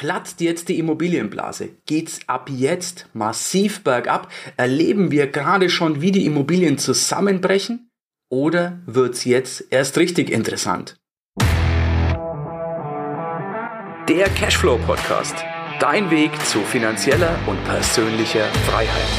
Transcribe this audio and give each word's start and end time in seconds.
Platzt 0.00 0.40
jetzt 0.40 0.70
die 0.70 0.78
Immobilienblase? 0.78 1.76
Geht's 1.84 2.20
ab 2.26 2.48
jetzt 2.48 3.10
massiv 3.12 3.84
bergab? 3.84 4.32
Erleben 4.56 5.10
wir 5.10 5.26
gerade 5.26 5.68
schon, 5.68 6.00
wie 6.00 6.10
die 6.10 6.24
Immobilien 6.24 6.78
zusammenbrechen? 6.78 7.90
Oder 8.30 8.80
wird's 8.86 9.26
jetzt 9.26 9.66
erst 9.68 9.98
richtig 9.98 10.30
interessant? 10.30 10.96
Der 14.08 14.30
Cashflow 14.34 14.78
Podcast. 14.86 15.34
Dein 15.80 16.10
Weg 16.10 16.30
zu 16.46 16.60
finanzieller 16.60 17.38
und 17.46 17.62
persönlicher 17.66 18.46
Freiheit. 18.70 19.10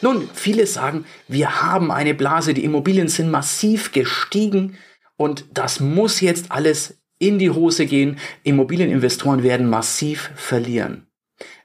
Nun, 0.00 0.30
viele 0.32 0.66
sagen, 0.66 1.04
wir 1.28 1.60
haben 1.60 1.90
eine 1.90 2.14
Blase, 2.14 2.54
die 2.54 2.64
Immobilien 2.64 3.08
sind 3.08 3.30
massiv 3.30 3.92
gestiegen 3.92 4.78
und 5.18 5.44
das 5.52 5.80
muss 5.80 6.22
jetzt 6.22 6.50
alles 6.50 7.01
in 7.22 7.38
die 7.38 7.50
Hose 7.50 7.86
gehen. 7.86 8.18
Immobilieninvestoren 8.42 9.42
werden 9.42 9.70
massiv 9.70 10.30
verlieren. 10.34 11.06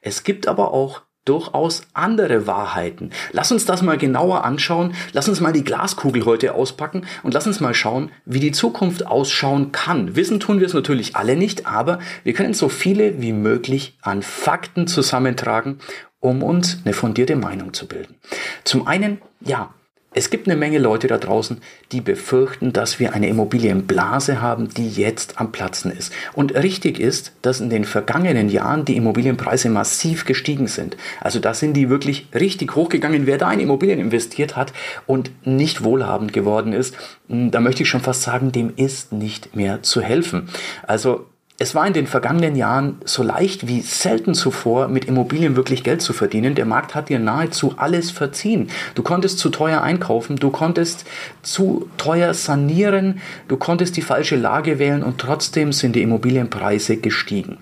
Es 0.01 0.23
gibt 0.23 0.47
aber 0.47 0.71
auch 0.73 1.01
durchaus 1.25 1.81
andere 1.93 2.47
Wahrheiten. 2.47 3.11
Lass 3.33 3.51
uns 3.51 3.65
das 3.65 3.81
mal 3.81 3.97
genauer 3.97 4.45
anschauen. 4.45 4.93
Lass 5.11 5.27
uns 5.27 5.41
mal 5.41 5.51
die 5.51 5.63
Glaskugel 5.63 6.23
heute 6.25 6.53
auspacken 6.53 7.05
und 7.23 7.33
lass 7.33 7.47
uns 7.47 7.59
mal 7.59 7.73
schauen, 7.73 8.11
wie 8.25 8.39
die 8.39 8.53
Zukunft 8.53 9.05
ausschauen 9.05 9.71
kann. 9.73 10.15
Wissen 10.15 10.39
tun 10.39 10.59
wir 10.59 10.67
es 10.67 10.73
natürlich 10.73 11.15
alle 11.15 11.35
nicht, 11.35 11.65
aber 11.65 11.99
wir 12.23 12.33
können 12.33 12.53
so 12.53 12.69
viele 12.69 13.21
wie 13.21 13.33
möglich 13.33 13.97
an 14.01 14.21
Fakten 14.21 14.87
zusammentragen, 14.87 15.79
um 16.19 16.43
uns 16.43 16.79
eine 16.85 16.93
fundierte 16.93 17.35
Meinung 17.35 17.73
zu 17.73 17.87
bilden. 17.87 18.15
Zum 18.63 18.87
einen, 18.87 19.21
ja, 19.41 19.73
es 20.17 20.31
gibt 20.31 20.47
eine 20.47 20.57
Menge 20.57 20.79
Leute 20.79 21.05
da 21.05 21.19
draußen, 21.19 21.61
die 21.91 22.01
befürchten, 22.01 22.73
dass 22.73 22.99
wir 22.99 23.13
eine 23.13 23.27
Immobilienblase 23.27 24.41
haben, 24.41 24.67
die 24.67 24.89
jetzt 24.89 25.39
am 25.39 25.51
Platzen 25.51 25.91
ist. 25.91 26.11
Und 26.33 26.55
richtig 26.55 26.99
ist, 26.99 27.33
dass 27.43 27.61
in 27.61 27.69
den 27.69 27.85
vergangenen 27.85 28.49
Jahren 28.49 28.83
die 28.83 28.97
Immobilienpreise 28.97 29.69
massiv 29.69 30.25
gestiegen 30.25 30.65
sind. 30.65 30.97
Also 31.21 31.39
da 31.39 31.53
sind 31.53 31.75
die 31.75 31.91
wirklich 31.91 32.29
richtig 32.33 32.75
hochgegangen. 32.75 33.27
Wer 33.27 33.37
da 33.37 33.53
in 33.53 33.59
Immobilien 33.59 33.99
investiert 33.99 34.55
hat 34.55 34.73
und 35.05 35.29
nicht 35.45 35.83
wohlhabend 35.83 36.33
geworden 36.33 36.73
ist, 36.73 36.95
da 37.27 37.59
möchte 37.59 37.83
ich 37.83 37.89
schon 37.89 38.01
fast 38.01 38.23
sagen, 38.23 38.51
dem 38.51 38.73
ist 38.75 39.13
nicht 39.13 39.55
mehr 39.55 39.83
zu 39.83 40.01
helfen. 40.01 40.49
Also 40.87 41.27
es 41.59 41.73
war 41.73 41.87
in 41.87 41.93
den 41.93 42.05
vergangenen 42.05 42.55
Jahren 42.55 42.99
so 43.03 43.23
leicht 43.23 43.67
wie 43.67 43.81
selten 43.81 44.35
zuvor, 44.35 44.89
mit 44.89 45.05
Immobilien 45.05 45.55
wirklich 45.55 45.83
Geld 45.83 46.03
zu 46.03 46.13
verdienen. 46.13 46.53
Der 46.53 46.65
Markt 46.65 46.93
hat 46.93 47.09
dir 47.09 47.17
nahezu 47.17 47.73
alles 47.77 48.11
verziehen. 48.11 48.69
Du 48.93 49.01
konntest 49.01 49.39
zu 49.39 49.49
teuer 49.49 49.81
einkaufen, 49.81 50.35
du 50.35 50.51
konntest 50.51 51.05
zu 51.41 51.89
teuer 51.97 52.35
sanieren, 52.35 53.21
du 53.47 53.57
konntest 53.57 53.97
die 53.97 54.03
falsche 54.03 54.35
Lage 54.35 54.77
wählen 54.77 55.01
und 55.01 55.17
trotzdem 55.17 55.73
sind 55.73 55.95
die 55.95 56.03
Immobilienpreise 56.03 56.97
gestiegen. 56.97 57.57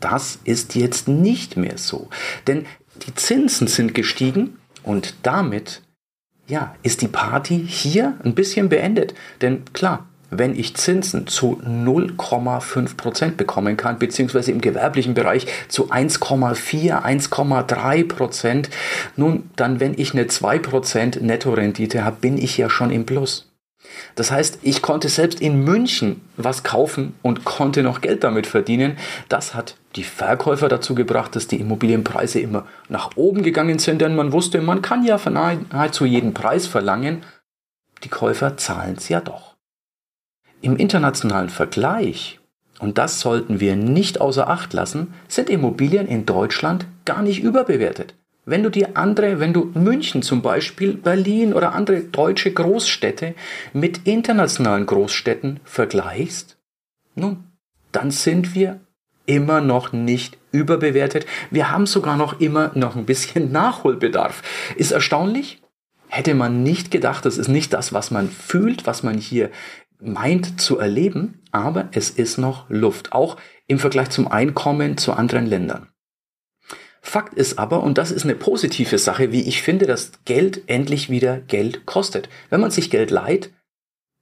Das 0.00 0.40
ist 0.42 0.74
jetzt 0.74 1.06
nicht 1.06 1.56
mehr 1.56 1.78
so, 1.78 2.08
denn 2.48 2.66
die 3.06 3.14
Zinsen 3.14 3.68
sind 3.68 3.94
gestiegen 3.94 4.58
und 4.82 5.14
damit 5.22 5.82
ja, 6.48 6.74
ist 6.82 7.02
die 7.02 7.08
Party 7.08 7.64
hier 7.66 8.14
ein 8.24 8.34
bisschen 8.34 8.68
beendet. 8.68 9.14
Denn 9.40 9.64
klar, 9.72 10.06
wenn 10.30 10.58
ich 10.58 10.74
Zinsen 10.74 11.26
zu 11.26 11.60
0,5 11.64 12.96
Prozent 12.96 13.36
bekommen 13.36 13.76
kann, 13.76 13.98
beziehungsweise 13.98 14.50
im 14.50 14.60
gewerblichen 14.60 15.14
Bereich 15.14 15.46
zu 15.68 15.90
1,4, 15.90 17.02
1,3%, 17.02 18.08
Prozent, 18.08 18.70
nun, 19.16 19.50
dann 19.56 19.80
wenn 19.80 19.98
ich 19.98 20.12
eine 20.12 20.24
2% 20.24 21.20
Nettorendite 21.20 22.04
habe, 22.04 22.16
bin 22.20 22.38
ich 22.38 22.56
ja 22.56 22.68
schon 22.70 22.90
im 22.90 23.06
Plus. 23.06 23.46
Das 24.14 24.30
heißt, 24.30 24.60
ich 24.62 24.82
konnte 24.82 25.08
selbst 25.08 25.40
in 25.40 25.62
München 25.64 26.20
was 26.36 26.62
kaufen 26.62 27.14
und 27.22 27.44
konnte 27.44 27.82
noch 27.82 28.00
Geld 28.00 28.24
damit 28.24 28.46
verdienen. 28.46 28.96
Das 29.28 29.54
hat 29.54 29.76
die 29.94 30.04
Verkäufer 30.04 30.68
dazu 30.68 30.94
gebracht, 30.94 31.36
dass 31.36 31.46
die 31.46 31.60
Immobilienpreise 31.60 32.40
immer 32.40 32.66
nach 32.88 33.10
oben 33.16 33.42
gegangen 33.42 33.78
sind, 33.78 34.00
denn 34.00 34.16
man 34.16 34.32
wusste, 34.32 34.60
man 34.60 34.82
kann 34.82 35.04
ja 35.04 35.18
nahezu 35.70 36.04
jeden 36.04 36.34
Preis 36.34 36.66
verlangen. 36.66 37.22
Die 38.04 38.08
Käufer 38.08 38.56
zahlen 38.56 38.96
es 38.96 39.08
ja 39.08 39.20
doch. 39.20 39.55
Im 40.62 40.76
internationalen 40.76 41.50
Vergleich, 41.50 42.40
und 42.78 42.98
das 42.98 43.20
sollten 43.20 43.60
wir 43.60 43.76
nicht 43.76 44.20
außer 44.20 44.48
Acht 44.48 44.72
lassen, 44.72 45.14
sind 45.28 45.50
Immobilien 45.50 46.08
in 46.08 46.26
Deutschland 46.26 46.86
gar 47.04 47.22
nicht 47.22 47.42
überbewertet. 47.42 48.14
Wenn 48.44 48.62
du 48.62 48.70
dir 48.70 48.96
andere, 48.96 49.40
wenn 49.40 49.52
du 49.52 49.72
München 49.74 50.22
zum 50.22 50.40
Beispiel, 50.40 50.94
Berlin 50.94 51.52
oder 51.52 51.74
andere 51.74 52.00
deutsche 52.02 52.52
Großstädte 52.52 53.34
mit 53.72 54.06
internationalen 54.06 54.86
Großstädten 54.86 55.60
vergleichst, 55.64 56.56
nun, 57.16 57.44
dann 57.90 58.10
sind 58.10 58.54
wir 58.54 58.78
immer 59.26 59.60
noch 59.60 59.92
nicht 59.92 60.38
überbewertet. 60.52 61.26
Wir 61.50 61.70
haben 61.70 61.86
sogar 61.86 62.16
noch 62.16 62.40
immer 62.40 62.70
noch 62.74 62.94
ein 62.94 63.06
bisschen 63.06 63.50
Nachholbedarf. 63.52 64.42
Ist 64.76 64.92
erstaunlich? 64.92 65.60
Hätte 66.08 66.34
man 66.34 66.62
nicht 66.62 66.92
gedacht, 66.92 67.24
das 67.24 67.36
ist 67.36 67.48
nicht 67.48 67.72
das, 67.72 67.92
was 67.92 68.12
man 68.12 68.30
fühlt, 68.30 68.86
was 68.86 69.02
man 69.02 69.18
hier 69.18 69.50
meint 70.00 70.60
zu 70.60 70.78
erleben, 70.78 71.42
aber 71.52 71.88
es 71.92 72.10
ist 72.10 72.38
noch 72.38 72.68
Luft, 72.68 73.12
auch 73.12 73.36
im 73.66 73.78
Vergleich 73.78 74.10
zum 74.10 74.28
Einkommen 74.28 74.96
zu 74.96 75.12
anderen 75.12 75.46
Ländern. 75.46 75.88
Fakt 77.00 77.34
ist 77.34 77.58
aber, 77.58 77.82
und 77.84 77.98
das 77.98 78.10
ist 78.10 78.24
eine 78.24 78.34
positive 78.34 78.98
Sache, 78.98 79.30
wie 79.30 79.42
ich 79.42 79.62
finde, 79.62 79.86
dass 79.86 80.10
Geld 80.24 80.62
endlich 80.66 81.08
wieder 81.08 81.38
Geld 81.38 81.86
kostet. 81.86 82.28
Wenn 82.50 82.60
man 82.60 82.72
sich 82.72 82.90
Geld 82.90 83.12
leiht, 83.12 83.52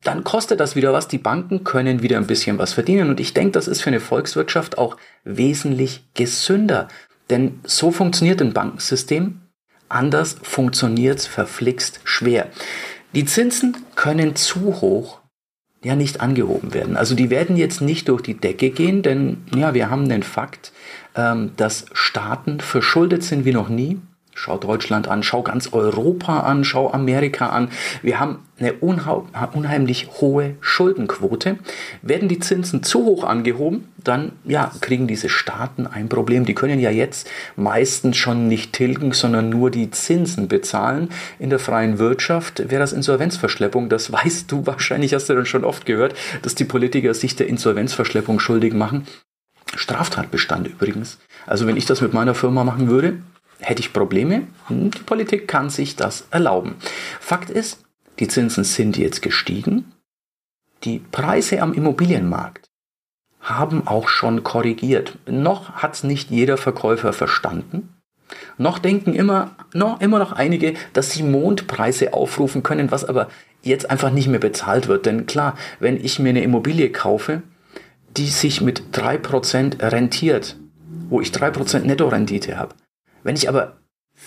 dann 0.03 0.23
kostet 0.23 0.61
das 0.61 0.77
wieder 0.77 0.93
was. 0.93 1.09
Die 1.09 1.19
Banken 1.19 1.65
können 1.65 2.03
wieder 2.03 2.19
ein 2.19 2.27
bisschen 2.27 2.59
was 2.59 2.75
verdienen. 2.75 3.09
Und 3.09 3.21
ich 3.21 3.33
denke, 3.33 3.53
das 3.53 3.69
ist 3.69 3.81
für 3.81 3.89
eine 3.89 4.01
Volkswirtschaft 4.01 4.77
auch 4.77 4.99
wesentlich 5.25 6.05
gesünder. 6.13 6.89
Denn 7.31 7.61
so 7.65 7.91
funktioniert 7.91 8.43
ein 8.43 8.53
Bankensystem. 8.53 9.41
Anders 9.89 10.37
funktioniert 10.43 11.21
es 11.21 11.27
verflixt 11.27 12.01
schwer. 12.05 12.51
Die 13.15 13.25
Zinsen 13.25 13.77
können 13.95 14.37
zu 14.37 14.83
hoch 14.83 15.21
ja 15.84 15.95
nicht 15.95 16.21
angehoben 16.21 16.75
werden. 16.75 16.97
Also 16.97 17.15
die 17.15 17.31
werden 17.31 17.56
jetzt 17.56 17.81
nicht 17.81 18.09
durch 18.09 18.22
die 18.22 18.34
Decke 18.34 18.71
gehen, 18.71 19.03
denn 19.03 19.39
ja, 19.55 19.75
wir 19.75 19.91
haben 19.91 20.09
den 20.09 20.22
Fakt, 20.22 20.72
ähm, 21.15 21.53
dass 21.56 21.87
Staaten 21.93 22.61
verschuldet 22.61 23.22
sind 23.22 23.45
wie 23.45 23.53
noch 23.53 23.69
nie. 23.69 23.99
Schau 24.34 24.59
Deutschland 24.59 25.06
an, 25.06 25.22
schau 25.22 25.43
ganz 25.43 25.72
Europa 25.72 26.41
an, 26.41 26.65
schau 26.65 26.93
Amerika 26.93 27.50
an. 27.50 27.71
Wir 28.03 28.19
haben 28.19 28.41
eine 28.59 28.72
unheimlich 28.75 30.09
hohe 30.21 30.56
Schuldenquote. 30.61 31.56
Werden 32.03 32.28
die 32.28 32.41
Zinsen 32.41 32.83
zu 32.83 33.05
hoch 33.05 33.25
angehoben, 33.25 33.89
dann 33.97 34.33
ja, 34.45 34.72
kriegen 34.81 35.06
diese 35.06 35.28
Staaten 35.28 35.87
ein 35.87 36.09
Problem. 36.09 36.45
Die 36.45 36.55
können 36.55 36.81
ja 36.81 36.91
jetzt 36.91 37.31
meistens 37.56 38.17
schon 38.17 38.49
nicht 38.49 38.72
tilgen, 38.72 39.12
sondern 39.12 39.50
nur 39.50 39.71
die 39.71 39.91
Zinsen 39.91 40.49
bezahlen. 40.49 41.11
In 41.39 41.51
der 41.51 41.61
freien 41.61 41.99
Wirtschaft 41.99 42.59
wäre 42.71 42.81
das 42.81 42.93
Insolvenzverschleppung. 42.93 43.89
Das 43.89 44.12
weißt 44.12 44.51
du 44.51 44.66
wahrscheinlich, 44.66 45.15
hast 45.15 45.28
du 45.28 45.34
dann 45.34 45.47
schon 45.47 45.65
oft 45.65 45.87
gehört, 45.87 46.15
dass 46.43 46.55
die 46.55 46.65
Politiker 46.65 47.15
sich 47.15 47.37
der 47.37 47.47
Insolvenzverschleppung 47.47 48.41
schuldig 48.41 48.75
machen. 48.75 49.06
Straftatbestand 49.77 50.69
übrigens. 50.69 51.19
Also 51.47 51.66
wenn 51.66 51.77
ich 51.77 51.87
das 51.87 52.01
mit 52.01 52.12
meiner 52.12 52.34
Firma 52.34 52.65
machen 52.65 52.89
würde, 52.89 53.19
Hätte 53.65 53.81
ich 53.81 53.95
Probleme? 53.95 54.47
Die 54.69 54.91
Politik 55.07 55.49
kann 55.49 55.71
sich 55.71 55.97
das 55.97 56.27
erlauben. 56.31 56.77
Fakt 57.19 57.49
ist, 57.49 57.83
die 58.19 58.29
Zinsen 58.29 58.63
sind 58.63 58.99
jetzt 58.99 59.23
gestiegen. 59.23 59.93
Die 60.85 60.99
Preise 60.99 61.63
am 61.63 61.73
Immobilienmarkt 61.73 62.69
haben 63.41 63.87
auch 63.87 64.09
schon 64.09 64.43
korrigiert. 64.43 65.19
Noch 65.27 65.77
hat 65.77 65.95
es 65.95 66.05
nicht 66.05 66.31
jeder 66.31 66.59
Verkäufer 66.59 67.15
verstanden. 67.15 67.89
Noch 68.59 68.79
denken 68.79 69.15
immer, 69.15 69.57
noch, 69.73 70.01
immer 70.03 70.19
noch 70.19 70.33
einige, 70.33 70.75
dass 70.93 71.13
sie 71.13 71.23
Mondpreise 71.23 72.13
aufrufen 72.13 72.63
können, 72.63 72.91
was 72.91 73.05
aber 73.05 73.29
jetzt 73.63 73.91
einfach 73.91 74.11
nicht 74.11 74.29
mehr 74.29 74.41
bezahlt 74.41 74.89
wird. 74.89 75.07
Denn 75.07 75.25
klar, 75.25 75.57
wenn 75.81 75.97
ich 75.97 76.19
mir 76.19 76.31
eine 76.31 76.43
Immobilie 76.43 76.91
kaufe, 76.91 77.43
die 78.17 78.27
sich 78.27 78.61
mit 78.61 78.83
3% 78.93 79.81
rentiert, 79.91 80.57
wo 81.09 81.22
ich 81.22 81.31
3% 81.31 81.81
Nettorendite 81.81 82.59
habe, 82.59 82.75
wenn 83.24 83.34
ich 83.34 83.48
aber 83.48 83.78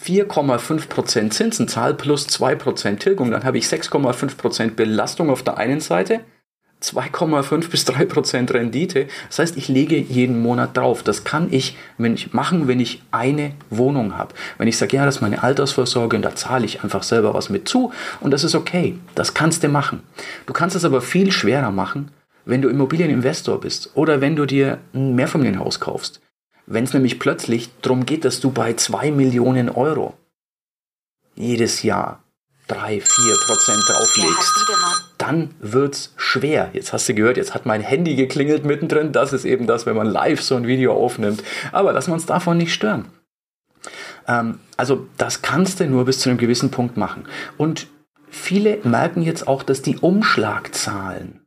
4,5% 0.03 1.29
Zinsen 1.29 1.67
zahle 1.69 1.93
plus 1.93 2.27
2% 2.27 2.97
Tilgung, 2.97 3.31
dann 3.31 3.45
habe 3.45 3.57
ich 3.57 3.65
6,5% 3.65 4.71
Belastung 4.71 5.29
auf 5.29 5.43
der 5.43 5.57
einen 5.57 5.79
Seite, 5.79 6.21
2,5 6.81 7.71
bis 7.71 7.87
3% 7.87 8.53
Rendite. 8.53 9.07
Das 9.29 9.39
heißt, 9.39 9.57
ich 9.57 9.67
lege 9.67 9.97
jeden 9.97 10.39
Monat 10.41 10.77
drauf. 10.77 11.01
Das 11.01 11.23
kann 11.23 11.47
ich, 11.51 11.75
wenn 11.97 12.13
ich 12.13 12.33
machen, 12.33 12.67
wenn 12.67 12.79
ich 12.79 13.01
eine 13.11 13.53
Wohnung 13.71 14.15
habe. 14.15 14.35
Wenn 14.57 14.67
ich 14.67 14.77
sage, 14.77 14.95
ja, 14.95 15.05
das 15.05 15.15
ist 15.15 15.21
meine 15.21 15.41
Altersvorsorge 15.41 16.15
und 16.15 16.21
da 16.21 16.35
zahle 16.35 16.65
ich 16.65 16.83
einfach 16.83 17.01
selber 17.01 17.33
was 17.33 17.49
mit 17.49 17.67
zu 17.67 17.91
und 18.19 18.31
das 18.31 18.43
ist 18.43 18.53
okay. 18.53 18.99
Das 19.15 19.33
kannst 19.33 19.63
du 19.63 19.69
machen. 19.69 20.03
Du 20.45 20.53
kannst 20.53 20.75
es 20.75 20.85
aber 20.85 21.01
viel 21.01 21.31
schwerer 21.31 21.71
machen, 21.71 22.11
wenn 22.45 22.61
du 22.61 22.69
Immobilieninvestor 22.69 23.59
bist 23.59 23.91
oder 23.95 24.21
wenn 24.21 24.35
du 24.35 24.45
dir 24.45 24.77
ein 24.93 25.15
Mehrfamilienhaus 25.15 25.79
kaufst. 25.79 26.21
Wenn 26.69 26.83
es 26.83 26.93
nämlich 26.93 27.17
plötzlich 27.17 27.69
darum 27.81 28.05
geht, 28.05 28.25
dass 28.25 28.41
du 28.41 28.51
bei 28.51 28.73
2 28.73 29.11
Millionen 29.11 29.69
Euro 29.69 30.15
jedes 31.33 31.81
Jahr 31.81 32.23
3, 32.67 32.99
4 32.99 33.01
Prozent 33.45 33.83
drauflegst, 33.87 34.65
dann 35.17 35.55
wird's 35.59 36.13
schwer. 36.17 36.69
Jetzt 36.73 36.91
hast 36.91 37.07
du 37.07 37.13
gehört, 37.13 37.37
jetzt 37.37 37.53
hat 37.53 37.65
mein 37.65 37.79
Handy 37.79 38.15
geklingelt 38.15 38.65
mittendrin. 38.65 39.13
Das 39.13 39.31
ist 39.31 39.45
eben 39.45 39.65
das, 39.65 39.85
wenn 39.85 39.95
man 39.95 40.07
live 40.07 40.41
so 40.41 40.55
ein 40.55 40.67
Video 40.67 40.93
aufnimmt. 40.93 41.41
Aber 41.71 41.93
lass 41.93 42.09
uns 42.09 42.25
davon 42.25 42.57
nicht 42.57 42.73
stören. 42.73 43.05
Ähm, 44.27 44.59
also 44.75 45.07
das 45.17 45.41
kannst 45.41 45.79
du 45.79 45.87
nur 45.87 46.03
bis 46.03 46.19
zu 46.19 46.29
einem 46.29 46.37
gewissen 46.37 46.69
Punkt 46.69 46.97
machen. 46.97 47.23
Und 47.57 47.87
viele 48.29 48.79
merken 48.83 49.21
jetzt 49.21 49.47
auch, 49.47 49.63
dass 49.63 49.81
die 49.81 49.97
Umschlagzahlen 49.97 51.46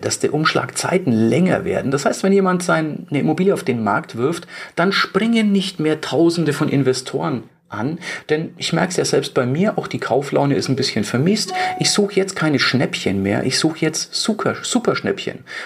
dass 0.00 0.20
die 0.20 0.30
Umschlagzeiten 0.30 1.12
länger 1.12 1.64
werden. 1.64 1.90
Das 1.90 2.04
heißt, 2.04 2.22
wenn 2.22 2.32
jemand 2.32 2.62
seine 2.62 3.06
Immobilie 3.10 3.52
auf 3.52 3.64
den 3.64 3.82
Markt 3.82 4.16
wirft, 4.16 4.46
dann 4.76 4.92
springen 4.92 5.50
nicht 5.50 5.80
mehr 5.80 6.00
Tausende 6.00 6.52
von 6.52 6.68
Investoren 6.68 7.44
an, 7.68 7.98
denn 8.30 8.54
ich 8.56 8.72
merke 8.72 8.90
es 8.90 8.96
ja 8.96 9.04
selbst 9.04 9.34
bei 9.34 9.46
mir, 9.46 9.76
auch 9.76 9.88
die 9.88 9.98
Kauflaune 9.98 10.54
ist 10.54 10.68
ein 10.68 10.76
bisschen 10.76 11.04
vermisst. 11.04 11.52
Ich 11.78 11.90
suche 11.90 12.14
jetzt 12.14 12.34
keine 12.34 12.58
Schnäppchen 12.58 13.22
mehr, 13.22 13.44
ich 13.44 13.58
suche 13.58 13.80
jetzt 13.80 14.14
Super, 14.14 14.56
Super. 14.62 14.94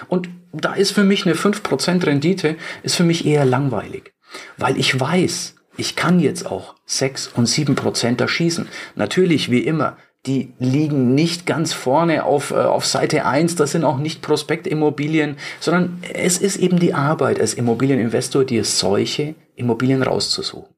Und 0.09 0.29
da 0.53 0.75
ist 0.75 0.93
für 0.93 1.05
mich 1.05 1.27
eine 1.27 1.35
5% 1.35 2.05
Rendite, 2.05 2.57
ist 2.83 2.97
für 2.97 3.05
mich 3.05 3.25
eher 3.25 3.45
langweilig, 3.45 4.13
weil 4.57 4.79
ich 4.79 4.99
weiß, 4.99 5.55
ich 5.77 5.97
kann 5.97 6.21
jetzt 6.21 6.47
auch 6.47 6.75
6 6.87 7.29
und 7.29 7.49
7% 7.49 8.21
erschießen. 8.21 8.69
Natürlich, 8.95 9.51
wie 9.51 9.61
immer, 9.61 9.97
die 10.27 10.53
liegen 10.59 11.15
nicht 11.15 11.47
ganz 11.47 11.73
vorne 11.73 12.25
auf, 12.25 12.53
äh, 12.53 12.55
auf 12.55 12.87
Seite 12.87 13.25
1, 13.27 13.57
das 13.57 13.73
sind 13.73 13.85
auch 13.85 13.99
nicht 13.99 14.23
Prospektimmobilien, 14.23 15.37
sondern 15.59 16.03
es 16.13 16.39
ist 16.39 16.57
eben 16.57 16.79
die 16.79 16.95
Arbeit 16.95 17.41
als 17.41 17.55
Immobilieninvestor, 17.55 18.45
dir 18.45 18.65
solche 18.65 19.35
Immobilien 19.57 20.03
rauszusuchen. 20.03 20.73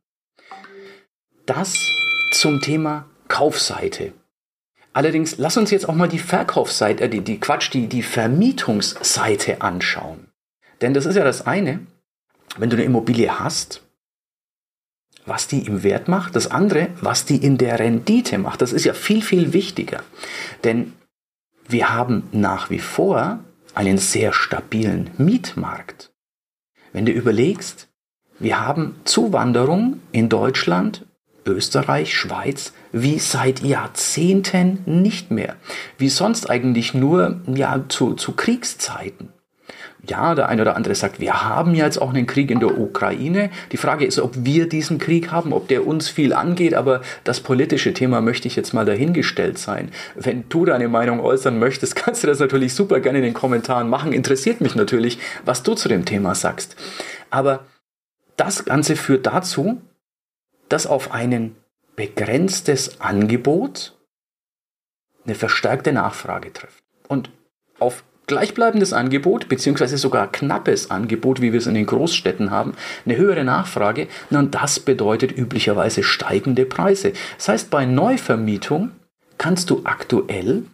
Das 1.47 1.75
zum 2.33 2.61
Thema 2.61 3.07
Kaufseite. 3.29 4.13
Allerdings 4.95 5.37
lass 5.39 5.57
uns 5.57 5.71
jetzt 5.71 5.89
auch 5.89 5.95
mal 5.95 6.09
die 6.09 6.19
Verkaufsseite, 6.19 7.05
äh, 7.05 7.09
die, 7.09 7.21
die 7.21 7.39
Quatsch, 7.39 7.73
die, 7.73 7.89
die 7.89 8.03
Vermietungsseite 8.03 9.61
anschauen. 9.61 10.29
Denn 10.81 10.95
das 10.95 11.05
ist 11.05 11.17
ja 11.17 11.25
das 11.25 11.47
eine, 11.47 11.81
wenn 12.57 12.71
du 12.71 12.77
eine 12.77 12.85
Immobilie 12.85 13.39
hast, 13.39 13.83
was 15.27 15.49
die 15.49 15.67
im 15.67 15.83
Wert 15.83 16.09
macht, 16.09 16.37
das 16.37 16.51
andere, 16.51 16.89
was 17.01 17.25
die 17.25 17.37
in 17.37 17.59
der 17.59 17.79
Rendite 17.79 18.39
macht. 18.39 18.61
Das 18.63 18.73
ist 18.73 18.85
ja 18.85 18.95
viel, 18.95 19.23
viel 19.23 19.53
wichtiger. 19.53 20.03
Denn 20.65 20.93
wir 21.69 21.95
haben 21.95 22.25
nach 22.33 22.71
wie 22.71 22.79
vor 22.79 23.41
einen 23.75 23.99
sehr 23.99 24.33
stabilen 24.33 25.11
Mietmarkt. 25.17 26.13
Wenn 26.93 27.07
du 27.07 27.13
überlegst, 27.13 27.89
wir 28.39 28.65
haben 28.65 28.97
Zuwanderung 29.05 30.01
in 30.13 30.29
Deutschland, 30.29 31.07
Österreich, 31.47 32.17
Schweiz 32.17 32.73
wie 32.93 33.19
seit 33.19 33.61
Jahrzehnten 33.61 34.83
nicht 34.87 35.31
mehr. 35.31 35.57
Wie 35.99 36.09
sonst 36.09 36.49
eigentlich 36.49 36.95
nur 36.95 37.41
ja, 37.47 37.85
zu, 37.89 38.15
zu 38.15 38.33
Kriegszeiten. 38.33 39.33
Ja, 40.09 40.35
der 40.35 40.49
eine 40.49 40.63
oder 40.63 40.77
andere 40.77 40.95
sagt, 40.95 41.21
wir 41.21 41.45
haben 41.45 41.75
jetzt 41.75 42.01
auch 42.01 42.11
einen 42.11 42.27
Krieg 42.27 42.51
in 42.51 42.61
der 42.61 42.79
Ukraine. 42.79 43.51
Die 43.73 43.77
Frage 43.77 44.05
ist, 44.05 44.19
ob 44.19 44.33
wir 44.37 44.69
diesen 44.69 44.99
Krieg 44.99 45.31
haben, 45.31 45.53
ob 45.53 45.69
der 45.69 45.87
uns 45.87 46.09
viel 46.09 46.33
angeht, 46.33 46.75
aber 46.75 47.01
das 47.25 47.41
politische 47.41 47.95
Thema 47.95 48.21
möchte 48.21 48.49
ich 48.49 48.57
jetzt 48.57 48.75
mal 48.75 48.85
dahingestellt 48.85 49.59
sein. 49.59 49.91
Wenn 50.15 50.49
du 50.49 50.65
deine 50.65 50.89
Meinung 50.89 51.21
äußern 51.21 51.59
möchtest, 51.59 51.97
kannst 51.97 52.23
du 52.23 52.27
das 52.27 52.39
natürlich 52.39 52.75
super 52.75 53.01
gerne 53.01 53.19
in 53.19 53.25
den 53.25 53.35
Kommentaren 53.35 53.89
machen. 53.89 54.13
Interessiert 54.13 54.61
mich 54.61 54.75
natürlich, 54.75 55.19
was 55.45 55.63
du 55.63 55.75
zu 55.75 55.89
dem 55.89 56.05
Thema 56.05 56.35
sagst. 56.35 56.77
Aber 57.31 57.65
das 58.37 58.65
Ganze 58.65 58.97
führt 58.97 59.27
dazu, 59.27 59.81
dass 60.69 60.87
auf 60.87 61.13
ein 61.13 61.57
begrenztes 61.97 63.01
Angebot 63.01 63.97
eine 65.25 65.35
verstärkte 65.35 65.93
Nachfrage 65.93 66.53
trifft. 66.53 66.83
Und 67.09 67.31
auf 67.79 68.05
gleichbleibendes 68.27 68.93
Angebot, 68.93 69.49
beziehungsweise 69.49 69.99
sogar 69.99 70.31
knappes 70.31 70.91
Angebot, 70.91 71.41
wie 71.41 71.53
wir 71.53 71.59
es 71.59 71.67
in 71.67 71.75
den 71.75 71.87
Großstädten 71.87 72.51
haben, 72.51 72.75
eine 73.05 73.17
höhere 73.17 73.45
Nachfrage, 73.45 74.09
nun 74.31 74.51
das 74.51 74.81
bedeutet 74.81 75.37
üblicherweise 75.37 76.03
steigende 76.03 76.65
Preise. 76.65 77.13
Das 77.37 77.49
heißt, 77.49 77.71
bei 77.71 77.85
Neuvermietung 77.85 78.93
kannst 79.39 79.71
du 79.71 79.83
aktuell 79.85 80.65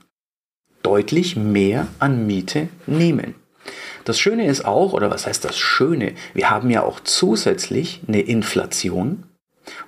deutlich 0.82 1.36
mehr 1.36 1.86
an 1.98 2.26
Miete 2.26 2.68
nehmen. 2.86 3.34
Das 4.04 4.18
Schöne 4.18 4.46
ist 4.46 4.64
auch, 4.64 4.92
oder 4.92 5.10
was 5.10 5.26
heißt 5.26 5.44
das 5.44 5.58
Schöne, 5.58 6.12
wir 6.34 6.50
haben 6.50 6.70
ja 6.70 6.82
auch 6.82 7.00
zusätzlich 7.00 8.00
eine 8.08 8.20
Inflation 8.20 9.24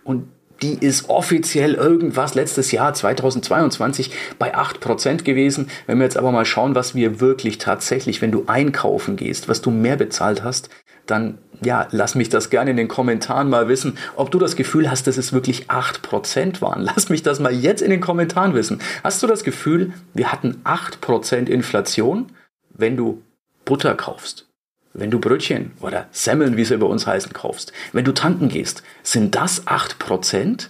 und 0.04 0.28
die 0.62 0.74
ist 0.74 1.10
offiziell 1.10 1.74
irgendwas 1.74 2.34
letztes 2.34 2.70
Jahr 2.72 2.94
2022 2.94 4.12
bei 4.38 4.56
8% 4.56 5.24
gewesen. 5.24 5.68
Wenn 5.86 5.98
wir 5.98 6.04
jetzt 6.04 6.16
aber 6.16 6.32
mal 6.32 6.44
schauen, 6.44 6.74
was 6.74 6.94
wir 6.94 7.20
wirklich 7.20 7.58
tatsächlich, 7.58 8.22
wenn 8.22 8.32
du 8.32 8.44
einkaufen 8.46 9.16
gehst, 9.16 9.48
was 9.48 9.60
du 9.60 9.70
mehr 9.70 9.96
bezahlt 9.96 10.44
hast, 10.44 10.70
dann 11.06 11.38
ja, 11.64 11.88
lass 11.90 12.14
mich 12.14 12.28
das 12.28 12.50
gerne 12.50 12.70
in 12.70 12.76
den 12.76 12.88
Kommentaren 12.88 13.50
mal 13.50 13.68
wissen, 13.68 13.98
ob 14.16 14.30
du 14.30 14.38
das 14.38 14.56
Gefühl 14.56 14.90
hast, 14.90 15.06
dass 15.06 15.16
es 15.16 15.32
wirklich 15.32 15.68
8% 15.68 16.60
waren. 16.60 16.82
Lass 16.94 17.08
mich 17.08 17.22
das 17.22 17.40
mal 17.40 17.52
jetzt 17.52 17.82
in 17.82 17.90
den 17.90 18.00
Kommentaren 18.00 18.54
wissen. 18.54 18.80
Hast 19.04 19.22
du 19.22 19.26
das 19.26 19.44
Gefühl, 19.44 19.92
wir 20.14 20.32
hatten 20.32 20.60
8% 20.64 21.46
Inflation, 21.46 22.32
wenn 22.70 22.96
du 22.96 23.22
Butter 23.64 23.94
kaufst? 23.94 24.51
Wenn 24.94 25.10
du 25.10 25.18
Brötchen 25.18 25.72
oder 25.80 26.08
Semmeln, 26.12 26.56
wie 26.56 26.64
sie 26.64 26.76
bei 26.76 26.86
uns 26.86 27.06
heißen, 27.06 27.32
kaufst, 27.32 27.72
wenn 27.92 28.04
du 28.04 28.12
tanken 28.12 28.48
gehst, 28.48 28.82
sind 29.02 29.34
das 29.34 29.66
8%? 29.66 30.68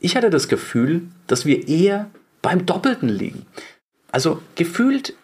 Ich 0.00 0.16
hatte 0.16 0.30
das 0.30 0.48
Gefühl, 0.48 1.08
dass 1.26 1.46
wir 1.46 1.66
eher 1.66 2.10
beim 2.42 2.66
Doppelten 2.66 3.08
liegen. 3.08 3.46
Also 4.12 4.42
gefühlt 4.54 5.14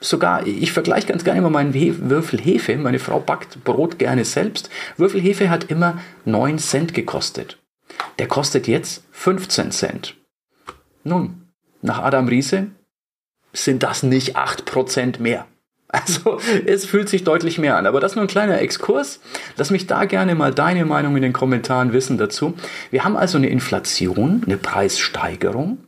sogar, 0.00 0.46
ich 0.46 0.72
vergleiche 0.72 1.06
ganz 1.06 1.24
gerne 1.24 1.38
immer 1.38 1.50
meinen 1.50 1.74
Würfel 1.74 2.40
Hefe. 2.40 2.76
Meine 2.76 2.98
Frau 2.98 3.20
backt 3.20 3.64
Brot 3.64 3.98
gerne 3.98 4.24
selbst. 4.24 4.70
Würfel 4.96 5.20
Hefe 5.20 5.50
hat 5.50 5.70
immer 5.70 6.00
9 6.24 6.58
Cent 6.58 6.94
gekostet. 6.94 7.58
Der 8.18 8.28
kostet 8.28 8.66
jetzt 8.66 9.04
15 9.12 9.70
Cent. 9.70 10.16
Nun, 11.04 11.48
nach 11.82 12.00
Adam 12.00 12.28
Riese 12.28 12.68
sind 13.52 13.82
das 13.82 14.02
nicht 14.02 14.36
8% 14.36 15.20
mehr. 15.20 15.46
Also 15.94 16.40
es 16.66 16.84
fühlt 16.84 17.08
sich 17.08 17.22
deutlich 17.22 17.58
mehr 17.58 17.76
an. 17.76 17.86
Aber 17.86 18.00
das 18.00 18.16
nur 18.16 18.24
ein 18.24 18.28
kleiner 18.28 18.60
Exkurs. 18.60 19.20
Lass 19.56 19.70
mich 19.70 19.86
da 19.86 20.04
gerne 20.06 20.34
mal 20.34 20.52
deine 20.52 20.84
Meinung 20.84 21.14
in 21.14 21.22
den 21.22 21.32
Kommentaren 21.32 21.92
wissen 21.92 22.18
dazu. 22.18 22.54
Wir 22.90 23.04
haben 23.04 23.16
also 23.16 23.38
eine 23.38 23.48
Inflation, 23.48 24.42
eine 24.44 24.56
Preissteigerung. 24.56 25.78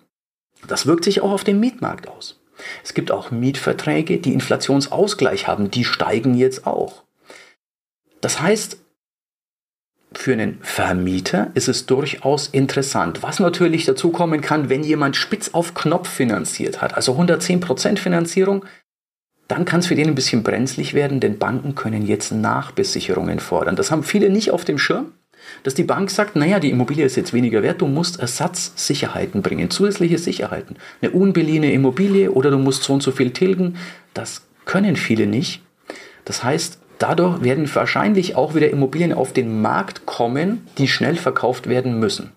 Das 0.69 0.87
wirkt 0.87 1.05
sich 1.05 1.23
auch 1.23 1.33
auf 1.33 1.45
den 1.45 1.59
Mietmarkt 1.59 2.09
aus. 2.09 2.41
Es 2.85 2.95
gibt 2.95 3.11
auch 3.11 3.31
Mietverträge, 3.31 4.19
die 4.19 4.33
Inflationsausgleich 4.33 5.49
haben. 5.49 5.71
Die 5.71 5.85
steigen 5.85 6.35
jetzt 6.35 6.67
auch. 6.67 7.03
Das 8.21 8.41
heißt, 8.41 8.79
für 10.13 10.33
einen 10.33 10.59
Vermieter 10.63 11.51
ist 11.55 11.69
es 11.69 11.87
durchaus 11.87 12.47
interessant. 12.49 13.23
Was 13.23 13.41
natürlich 13.41 13.85
dazu 13.85 14.11
kommen 14.11 14.41
kann, 14.41 14.69
wenn 14.69 14.83
jemand 14.83 15.17
spitz 15.17 15.51
auf 15.53 15.75
Knopf 15.75 16.09
finanziert 16.09 16.81
hat, 16.81 16.95
also 16.95 17.13
110% 17.19 17.99
Finanzierung, 17.99 18.65
dann 19.49 19.65
kann 19.65 19.81
es 19.81 19.87
für 19.87 19.95
den 19.95 20.09
ein 20.09 20.15
bisschen 20.15 20.43
brenzlig 20.43 20.95
werden, 20.95 21.21
denn 21.21 21.39
Banken 21.39 21.75
können 21.75 22.05
jetzt 22.05 22.33
Nachbesicherungen 22.33 23.39
fordern. 23.39 23.77
Das 23.77 23.91
haben 23.91 24.03
viele 24.03 24.29
nicht 24.29 24.51
auf 24.51 24.65
dem 24.65 24.79
Schirm, 24.79 25.13
dass 25.63 25.75
die 25.75 25.85
Bank 25.85 26.11
sagt, 26.11 26.35
naja, 26.35 26.59
die 26.59 26.71
Immobilie 26.71 27.05
ist 27.05 27.17
jetzt 27.17 27.33
weniger 27.33 27.63
wert, 27.63 27.81
du 27.81 27.87
musst 27.87 28.19
Ersatzsicherheiten 28.19 29.43
bringen, 29.43 29.71
zusätzliche 29.71 30.19
Sicherheiten. 30.19 30.77
Eine 31.01 31.13
unbeliehene 31.13 31.73
Immobilie 31.73 32.31
oder 32.31 32.51
du 32.51 32.59
musst 32.59 32.83
so 32.83 32.95
und 32.95 33.03
so 33.03 33.13
viel 33.13 33.31
tilgen. 33.31 33.77
Das 34.15 34.43
können 34.65 34.97
viele 34.97 35.27
nicht. 35.27 35.63
Das 36.25 36.43
heißt, 36.43 36.81
dadurch 36.99 37.45
werden 37.45 37.73
wahrscheinlich 37.73 38.35
auch 38.35 38.57
wieder 38.57 38.71
Immobilien 38.71 39.13
auf 39.13 39.33
den 39.33 39.61
Markt 39.63 40.07
kommen, 40.07 40.67
die 40.79 40.89
schnell 40.89 41.15
verkauft 41.15 41.69
werden 41.69 42.01
müssen. 42.01 42.33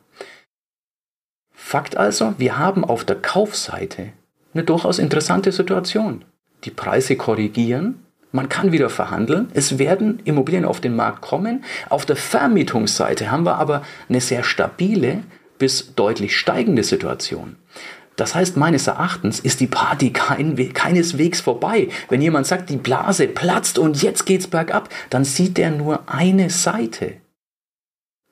Fakt 1.51 1.97
also, 1.97 2.35
wir 2.37 2.59
haben 2.59 2.83
auf 2.83 3.03
der 3.03 3.15
Kaufseite 3.15 4.09
eine 4.53 4.63
durchaus 4.63 4.99
interessante 4.99 5.51
Situation 5.51 6.25
die 6.63 6.71
Preise 6.71 7.15
korrigieren. 7.15 8.05
Man 8.31 8.49
kann 8.49 8.71
wieder 8.71 8.89
verhandeln. 8.89 9.49
Es 9.53 9.79
werden 9.79 10.19
Immobilien 10.23 10.65
auf 10.65 10.81
den 10.81 10.95
Markt 10.95 11.21
kommen. 11.21 11.63
Auf 11.89 12.05
der 12.05 12.15
Vermietungsseite 12.15 13.31
haben 13.31 13.45
wir 13.45 13.57
aber 13.57 13.81
eine 14.07 14.21
sehr 14.21 14.43
stabile 14.43 15.23
bis 15.57 15.95
deutlich 15.95 16.37
steigende 16.37 16.83
Situation. 16.83 17.55
Das 18.15 18.35
heißt, 18.35 18.57
meines 18.57 18.87
Erachtens 18.87 19.39
ist 19.39 19.61
die 19.61 19.67
Party 19.67 20.11
kein, 20.11 20.55
keineswegs 20.73 21.39
vorbei. 21.39 21.87
Wenn 22.09 22.21
jemand 22.21 22.47
sagt, 22.47 22.69
die 22.69 22.77
Blase 22.77 23.27
platzt 23.27 23.79
und 23.79 24.01
jetzt 24.01 24.25
geht's 24.25 24.47
bergab, 24.47 24.89
dann 25.09 25.23
sieht 25.23 25.57
der 25.57 25.71
nur 25.71 26.03
eine 26.07 26.49
Seite. 26.49 27.13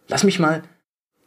Lass 0.10 0.26
mich 0.26 0.40
mal 0.40 0.64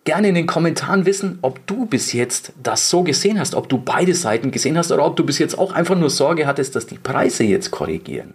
gerne 0.05 0.29
in 0.29 0.35
den 0.35 0.47
Kommentaren 0.47 1.07
wissen, 1.07 1.39
ob 1.43 1.67
du 1.67 1.87
bis 1.87 2.13
jetzt 2.13 2.53
das 2.63 2.91
so 2.91 3.03
gesehen 3.03 3.39
hast, 3.39 3.55
ob 3.55 3.69
du 3.69 3.79
beide 3.79 4.15
Seiten 4.15 4.51
gesehen 4.51 4.79
hast 4.79 4.93
oder 4.93 5.05
ob 5.05 5.17
du 5.17 5.25
bis 5.25 5.39
jetzt 5.39 5.59
auch 5.59 5.73
einfach 5.73 5.97
nur 5.97 6.11
Sorge 6.11 6.47
hattest, 6.47 6.75
dass 6.77 6.87
die 6.87 6.99
Preise 6.99 7.45
jetzt 7.45 7.71
korrigieren. 7.71 8.35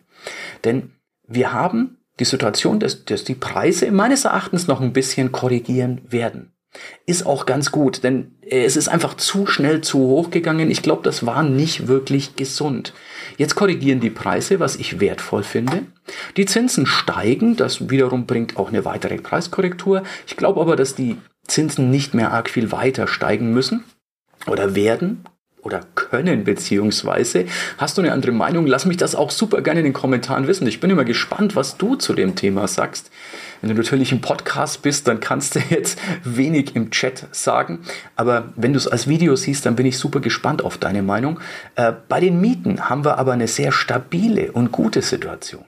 Denn 0.63 0.91
wir 1.27 1.53
haben 1.53 1.97
die 2.19 2.25
Situation, 2.25 2.79
dass, 2.79 3.05
dass 3.05 3.23
die 3.23 3.35
Preise 3.35 3.91
meines 3.91 4.25
Erachtens 4.25 4.67
noch 4.67 4.79
ein 4.79 4.93
bisschen 4.93 5.31
korrigieren 5.31 6.01
werden. 6.09 6.51
Ist 7.05 7.25
auch 7.25 7.45
ganz 7.45 7.71
gut, 7.71 8.03
denn 8.03 8.35
es 8.41 8.75
ist 8.75 8.89
einfach 8.89 9.15
zu 9.15 9.47
schnell 9.47 9.79
zu 9.81 9.99
hoch 9.99 10.29
gegangen. 10.29 10.69
Ich 10.69 10.81
glaube, 10.81 11.03
das 11.03 11.25
war 11.25 11.41
nicht 11.41 11.87
wirklich 11.87 12.35
gesund. 12.35 12.93
Jetzt 13.37 13.55
korrigieren 13.55 14.01
die 14.01 14.09
Preise, 14.09 14.59
was 14.59 14.75
ich 14.75 14.99
wertvoll 14.99 15.43
finde. 15.43 15.83
Die 16.35 16.45
Zinsen 16.45 16.85
steigen, 16.85 17.55
das 17.55 17.89
wiederum 17.89 18.25
bringt 18.25 18.57
auch 18.57 18.69
eine 18.69 18.83
weitere 18.83 19.17
Preiskorrektur. 19.17 20.03
Ich 20.27 20.35
glaube 20.35 20.59
aber, 20.59 20.75
dass 20.75 20.95
die 20.95 21.17
Zinsen 21.47 21.89
nicht 21.91 22.13
mehr 22.13 22.31
arg 22.31 22.49
viel 22.49 22.71
weiter 22.71 23.07
steigen 23.07 23.53
müssen 23.53 23.83
oder 24.47 24.75
werden 24.75 25.25
oder 25.65 25.81
können 25.95 26.43
beziehungsweise. 26.43 27.45
Hast 27.79 27.97
du 27.97 28.01
eine 28.01 28.11
andere 28.11 28.31
Meinung? 28.31 28.67
Lass 28.67 28.85
mich 28.85 28.97
das 28.97 29.15
auch 29.15 29.31
super 29.31 29.61
gerne 29.61 29.79
in 29.79 29.85
den 29.85 29.93
Kommentaren 29.93 30.47
wissen. 30.47 30.67
Ich 30.67 30.79
bin 30.79 30.91
immer 30.91 31.05
gespannt, 31.05 31.55
was 31.55 31.77
du 31.77 31.95
zu 31.95 32.13
dem 32.13 32.35
Thema 32.35 32.67
sagst. 32.67 33.09
Wenn 33.61 33.69
du 33.69 33.75
natürlich 33.75 34.11
im 34.11 34.21
Podcast 34.21 34.83
bist, 34.83 35.07
dann 35.07 35.19
kannst 35.19 35.55
du 35.55 35.59
jetzt 35.69 35.99
wenig 36.23 36.75
im 36.75 36.91
Chat 36.91 37.27
sagen. 37.31 37.79
Aber 38.15 38.53
wenn 38.55 38.73
du 38.73 38.77
es 38.77 38.87
als 38.87 39.07
Video 39.07 39.35
siehst, 39.35 39.65
dann 39.65 39.75
bin 39.75 39.87
ich 39.87 39.97
super 39.97 40.19
gespannt 40.19 40.63
auf 40.63 40.77
deine 40.77 41.01
Meinung. 41.01 41.39
Äh, 41.75 41.93
bei 42.07 42.19
den 42.19 42.39
Mieten 42.39 42.87
haben 42.87 43.03
wir 43.03 43.17
aber 43.17 43.33
eine 43.33 43.47
sehr 43.47 43.71
stabile 43.71 44.51
und 44.51 44.71
gute 44.71 45.01
Situation. 45.01 45.65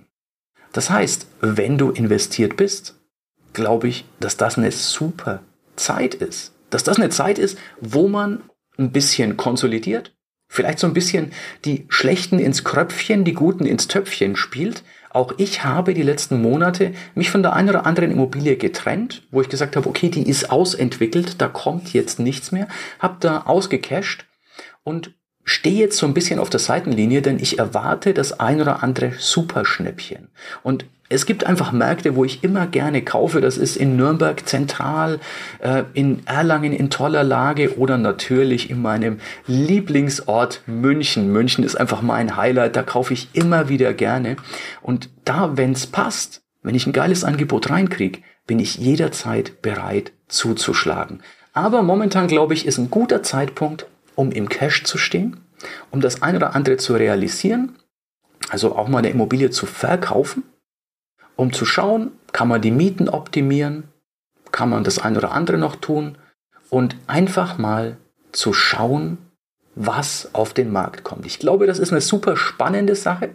Das 0.73 0.91
heißt, 0.91 1.25
wenn 1.41 1.79
du 1.79 1.89
investiert 1.89 2.55
bist, 2.55 2.95
glaube 3.53 3.87
ich, 3.87 4.05
dass 4.19 4.37
das 4.37 4.59
eine 4.59 4.71
super 4.71 5.41
Zeit 5.77 6.13
ist. 6.15 6.53
Dass 6.69 6.83
das 6.83 6.97
eine 6.97 7.09
Zeit 7.09 7.39
ist, 7.39 7.57
wo 7.79 8.07
man 8.07 8.43
ein 8.77 8.91
bisschen 8.91 9.37
konsolidiert, 9.37 10.13
vielleicht 10.47 10.79
so 10.79 10.87
ein 10.87 10.93
bisschen 10.93 11.31
die 11.65 11.85
Schlechten 11.89 12.39
ins 12.39 12.63
Kröpfchen, 12.63 13.23
die 13.23 13.33
Guten 13.33 13.65
ins 13.65 13.87
Töpfchen 13.87 14.35
spielt. 14.35 14.83
Auch 15.09 15.33
ich 15.37 15.63
habe 15.63 15.93
die 15.93 16.03
letzten 16.03 16.41
Monate 16.41 16.93
mich 17.15 17.31
von 17.31 17.41
der 17.41 17.53
einen 17.53 17.69
oder 17.69 17.85
anderen 17.85 18.11
Immobilie 18.11 18.57
getrennt, 18.57 19.23
wo 19.31 19.41
ich 19.41 19.49
gesagt 19.49 19.75
habe, 19.75 19.89
okay, 19.89 20.09
die 20.09 20.27
ist 20.27 20.51
ausentwickelt, 20.51 21.41
da 21.41 21.47
kommt 21.47 21.93
jetzt 21.93 22.19
nichts 22.19 22.51
mehr, 22.51 22.67
habe 22.99 23.17
da 23.19 23.41
ausgecasht 23.41 24.25
und 24.83 25.16
stehe 25.47 25.79
jetzt 25.79 25.97
so 25.97 26.05
ein 26.05 26.13
bisschen 26.13 26.39
auf 26.39 26.49
der 26.49 26.59
Seitenlinie, 26.59 27.21
denn 27.21 27.39
ich 27.39 27.57
erwarte 27.57 28.13
das 28.13 28.37
ein 28.37 28.59
oder 28.61 28.83
andere 28.83 29.13
Superschnäppchen. 29.17 30.27
Und 30.61 30.85
es 31.07 31.25
gibt 31.25 31.45
einfach 31.45 31.71
Märkte, 31.71 32.17
wo 32.17 32.25
ich 32.25 32.43
immer 32.43 32.67
gerne 32.67 33.01
kaufe. 33.01 33.39
Das 33.39 33.57
ist 33.57 33.77
in 33.77 33.95
Nürnberg 33.95 34.45
zentral, 34.45 35.21
äh, 35.59 35.83
in 35.93 36.27
Erlangen 36.27 36.73
in 36.73 36.89
toller 36.89 37.23
Lage 37.23 37.77
oder 37.77 37.97
natürlich 37.97 38.69
in 38.69 38.81
meinem 38.81 39.19
Lieblingsort 39.45 40.63
München. 40.65 41.31
München 41.31 41.63
ist 41.63 41.79
einfach 41.79 42.01
mein 42.01 42.35
Highlight. 42.35 42.75
Da 42.75 42.83
kaufe 42.83 43.13
ich 43.13 43.29
immer 43.31 43.69
wieder 43.69 43.93
gerne. 43.93 44.35
Und 44.81 45.09
da, 45.23 45.55
wenn 45.55 45.71
es 45.71 45.87
passt, 45.87 46.41
wenn 46.61 46.75
ich 46.75 46.85
ein 46.85 46.93
geiles 46.93 47.23
Angebot 47.23 47.69
reinkriege, 47.69 48.19
bin 48.45 48.59
ich 48.59 48.75
jederzeit 48.75 49.61
bereit 49.61 50.11
zuzuschlagen. 50.27 51.21
Aber 51.53 51.83
momentan 51.83 52.27
glaube 52.27 52.53
ich, 52.53 52.65
ist 52.65 52.79
ein 52.79 52.89
guter 52.89 53.23
Zeitpunkt, 53.23 53.87
um 54.17 54.31
im 54.33 54.49
Cash 54.49 54.83
zu 54.83 54.97
stehen, 54.97 55.37
um 55.91 56.01
das 56.01 56.21
ein 56.21 56.35
oder 56.35 56.55
andere 56.55 56.75
zu 56.75 56.93
realisieren, 56.93 57.77
also 58.49 58.75
auch 58.75 58.89
mal 58.89 58.99
eine 58.99 59.11
Immobilie 59.11 59.49
zu 59.49 59.65
verkaufen 59.65 60.43
um 61.37 61.53
zu 61.53 61.65
schauen, 61.65 62.11
kann 62.33 62.49
man 62.49 62.61
die 62.61 62.71
Mieten 62.71 63.07
optimieren, 63.07 63.85
kann 64.51 64.69
man 64.69 64.83
das 64.83 64.99
ein 64.99 65.15
oder 65.15 65.31
andere 65.31 65.57
noch 65.57 65.77
tun 65.77 66.17
und 66.69 66.97
einfach 67.07 67.57
mal 67.57 67.95
zu 68.33 68.51
schauen, 68.51 69.19
was 69.75 70.33
auf 70.33 70.53
den 70.53 70.71
Markt 70.71 71.03
kommt. 71.03 71.25
Ich 71.25 71.39
glaube, 71.39 71.67
das 71.67 71.79
ist 71.79 71.91
eine 71.91 72.01
super 72.01 72.35
spannende 72.35 72.95
Sache. 72.95 73.29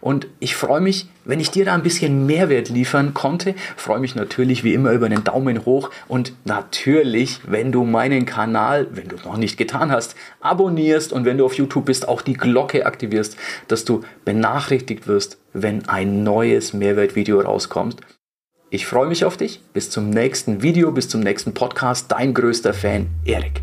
Und 0.00 0.26
ich 0.40 0.56
freue 0.56 0.80
mich, 0.80 1.08
wenn 1.24 1.40
ich 1.40 1.50
dir 1.50 1.64
da 1.64 1.74
ein 1.74 1.82
bisschen 1.82 2.26
Mehrwert 2.26 2.68
liefern 2.68 3.14
konnte. 3.14 3.54
Freue 3.76 4.00
mich 4.00 4.14
natürlich 4.14 4.64
wie 4.64 4.74
immer 4.74 4.92
über 4.92 5.06
einen 5.06 5.24
Daumen 5.24 5.64
hoch 5.64 5.90
und 6.08 6.32
natürlich, 6.44 7.40
wenn 7.46 7.72
du 7.72 7.84
meinen 7.84 8.26
Kanal, 8.26 8.88
wenn 8.92 9.08
du 9.08 9.16
es 9.16 9.24
noch 9.24 9.36
nicht 9.36 9.56
getan 9.56 9.90
hast, 9.90 10.16
abonnierst 10.40 11.12
und 11.12 11.24
wenn 11.24 11.38
du 11.38 11.44
auf 11.44 11.54
YouTube 11.54 11.86
bist, 11.86 12.08
auch 12.08 12.22
die 12.22 12.34
Glocke 12.34 12.86
aktivierst, 12.86 13.36
dass 13.68 13.84
du 13.84 14.02
benachrichtigt 14.24 15.06
wirst, 15.06 15.38
wenn 15.52 15.88
ein 15.88 16.24
neues 16.24 16.72
Mehrwertvideo 16.72 17.40
rauskommt. 17.40 18.00
Ich 18.70 18.86
freue 18.86 19.06
mich 19.06 19.24
auf 19.24 19.36
dich. 19.36 19.60
Bis 19.72 19.90
zum 19.90 20.10
nächsten 20.10 20.62
Video, 20.62 20.90
bis 20.90 21.08
zum 21.08 21.20
nächsten 21.20 21.54
Podcast. 21.54 22.10
Dein 22.10 22.34
größter 22.34 22.74
Fan, 22.74 23.06
Erik. 23.24 23.62